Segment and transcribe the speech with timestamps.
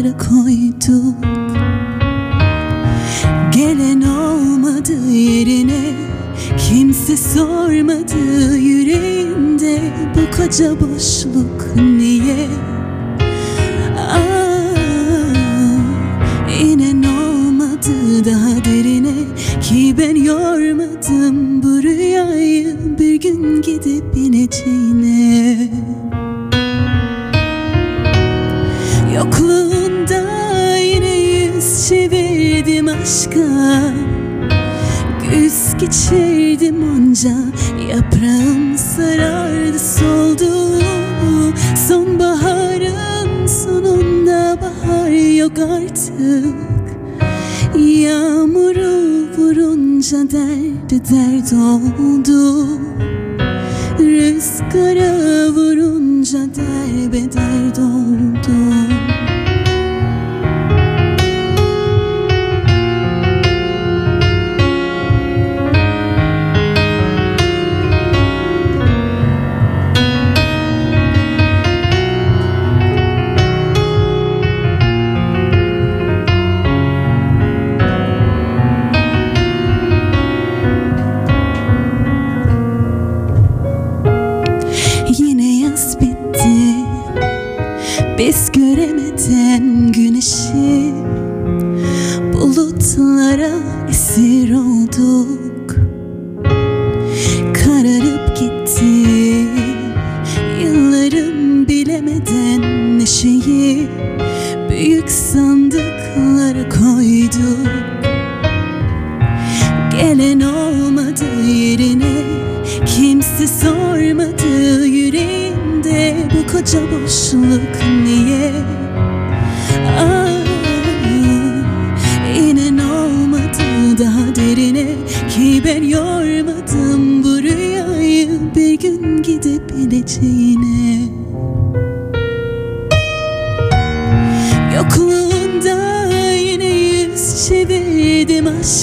[0.00, 1.14] yollara koyduk
[3.52, 5.94] Gelen olmadı yerine
[6.68, 9.80] Kimse sormadı yüreğimde
[10.14, 11.59] bu koca boşluk.
[37.20, 37.36] Açınca
[37.88, 40.80] yaprağım sarardı soldu
[41.88, 46.54] Sonbaharın sonunda bahar yok artık.
[47.78, 52.79] Yağmuru vurunca dert dert oldu.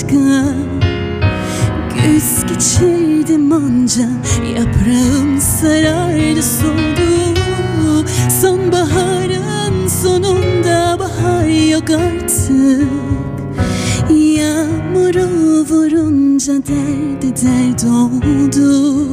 [0.08, 0.56] kızgın
[1.96, 4.10] Güz geçirdim anca
[4.56, 8.08] Yaprağım sarardı soldu.
[8.42, 12.88] Sonbaharın sonunda bahar yok artık.
[14.10, 19.08] Yağmuru vurunca derdi dert oldu.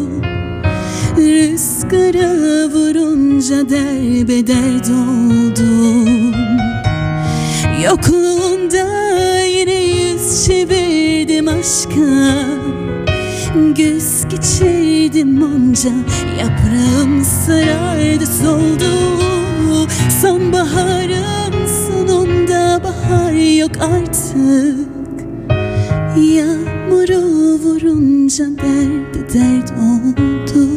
[1.17, 6.35] Rüzgara vurunca derbeder doldum.
[7.85, 9.34] Yokluğunda
[10.35, 12.45] geçiverdim aşka
[13.77, 15.91] Göz geçirdim onca
[16.41, 18.85] Yaprağım sarardı soldu.
[20.23, 25.25] Sonbaharın sonunda bahar yok artık.
[26.17, 27.23] Yağmuru
[27.59, 30.69] vurunca dert dert oldu.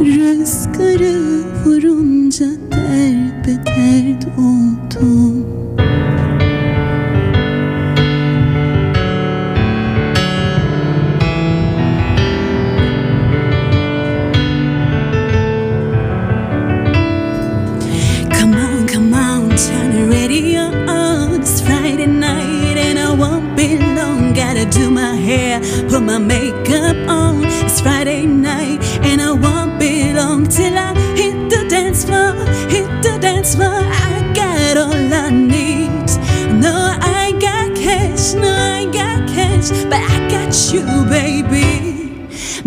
[0.00, 5.53] Rüzgarı vurunca derbe derbedert oldum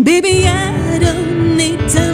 [0.00, 2.07] Baby, I don't need to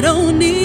[0.00, 0.59] I don't need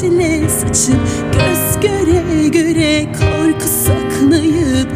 [0.00, 1.00] çile saçıp
[1.32, 4.88] Göz göre göre korku saklayıp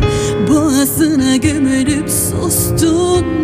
[0.48, 3.43] Boğazına gömülüp sustun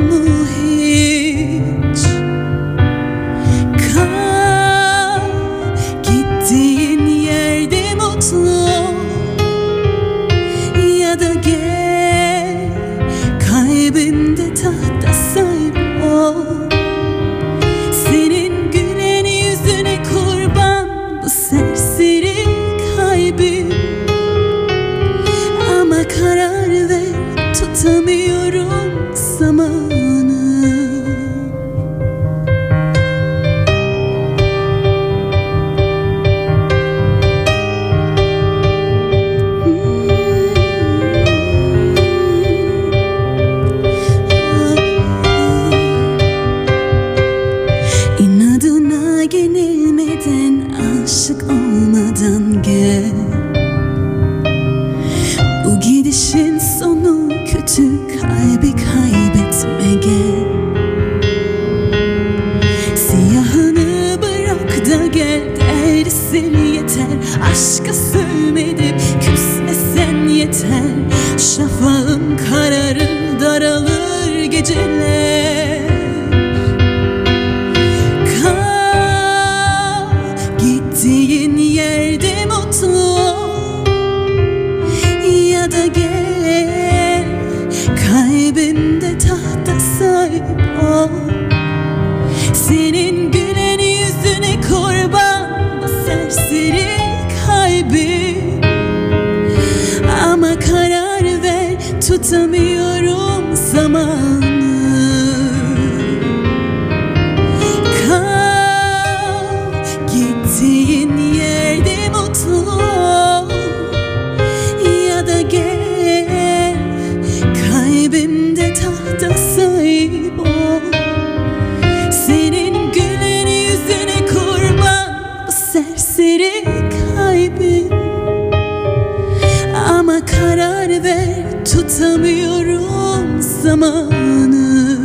[131.65, 134.99] tutamıyorum zamanı.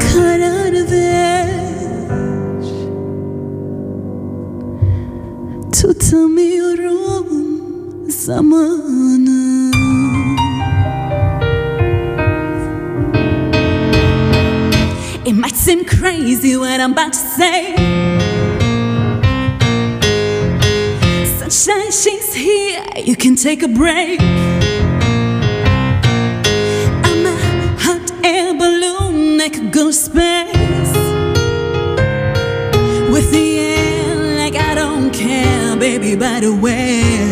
[0.00, 1.48] Karar ver.
[5.72, 7.26] Tutamıyorum
[8.08, 9.70] zamanı.
[15.26, 17.83] It might seem crazy what I'm about to say
[22.96, 24.20] you can take a break.
[27.06, 27.36] I'm a
[27.78, 30.94] hot air balloon that could go to space.
[33.12, 37.23] With the air like I don't care, baby, by the way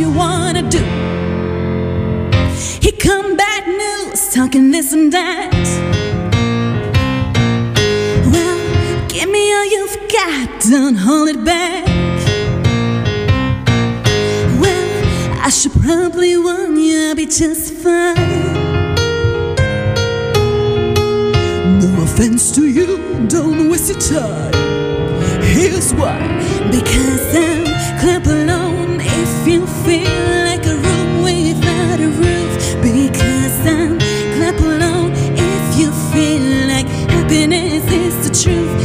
[0.00, 0.82] you wanna do
[2.80, 5.52] Here come bad news talking this and that
[8.32, 11.84] well, give me all you've got, don't hold it back.
[14.62, 18.14] Well, I should probably warn you, I'll be just fine.
[21.82, 24.52] No offense to you, don't waste your time.
[25.42, 26.18] Here's why.
[26.70, 27.20] Because
[28.02, 28.69] I'm alone
[29.30, 32.52] if you feel like a room without a roof.
[32.82, 33.98] Because I'm
[34.34, 38.79] clap alone if you feel like happiness is the truth.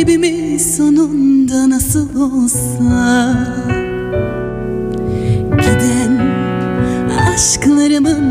[0.00, 3.34] Kalbimiz sonunda nasıl olsa.
[5.50, 6.18] Giden
[7.28, 8.29] aşklarımın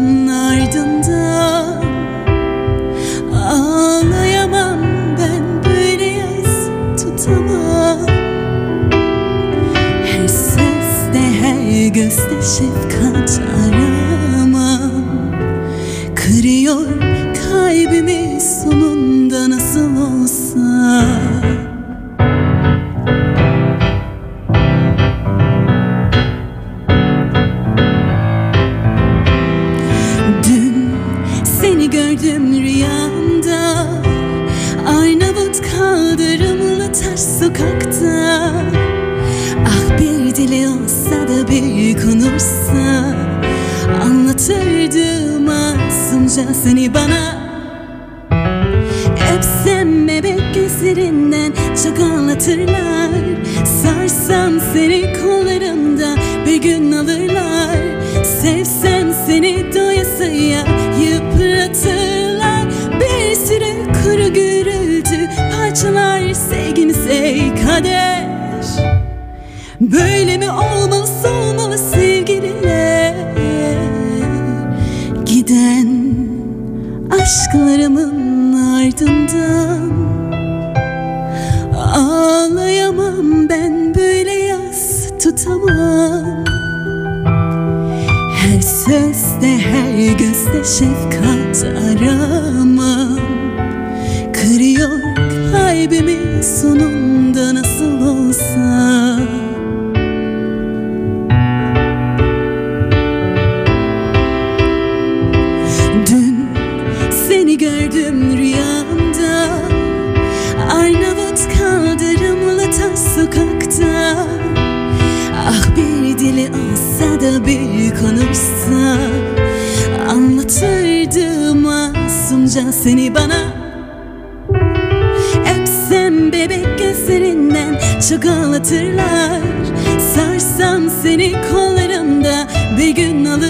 [90.60, 91.09] this if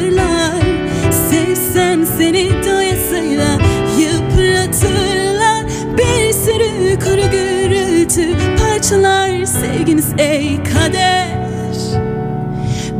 [0.09, 3.57] yıpratırlar Sevsen seni doyasıyla
[3.99, 5.65] yıpratırlar
[5.97, 11.27] Bir sürü kuru gürültü parçalar sevginiz ey kader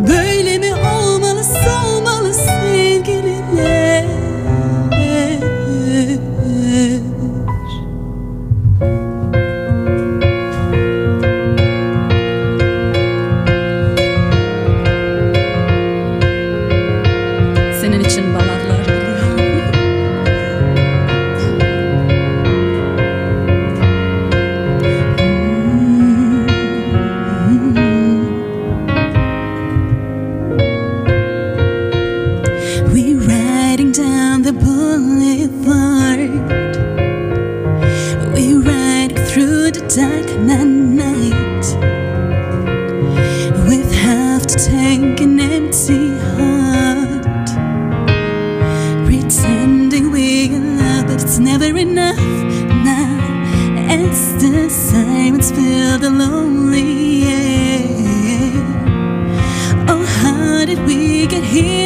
[0.08, 1.44] Böyle mi olmalı?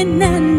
[0.04, 0.53] nan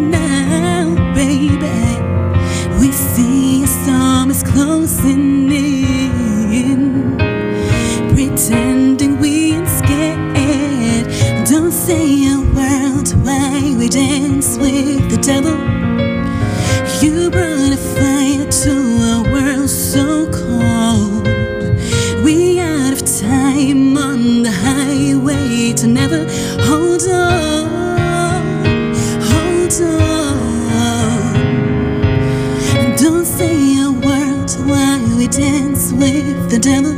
[36.65, 36.95] devil.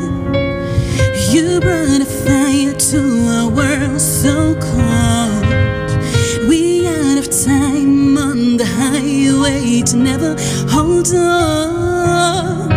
[1.33, 3.01] You brought a fire to
[3.41, 6.49] a world so cold.
[6.49, 10.37] We out of time on the highway to never
[10.71, 12.71] hold on,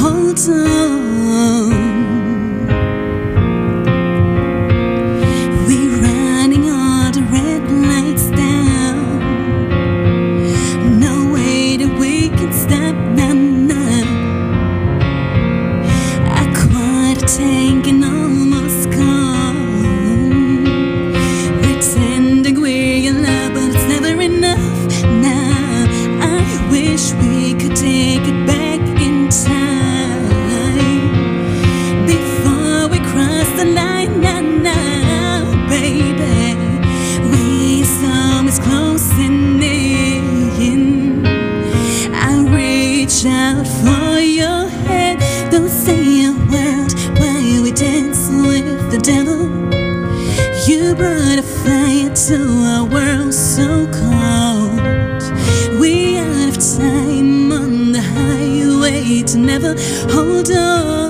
[0.00, 0.85] hold on.
[59.58, 59.74] Never
[60.12, 61.05] hold on,